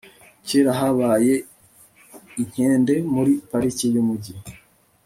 [0.47, 1.35] kera habaye
[2.41, 4.33] inkende muri pariki yumujyi